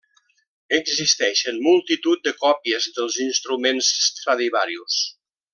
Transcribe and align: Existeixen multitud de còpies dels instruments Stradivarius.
Existeixen 0.77 1.59
multitud 1.67 2.25
de 2.29 2.35
còpies 2.45 2.89
dels 2.97 3.21
instruments 3.27 3.95
Stradivarius. 4.11 4.99